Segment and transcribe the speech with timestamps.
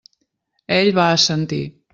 [0.77, 1.63] Ell va assentir.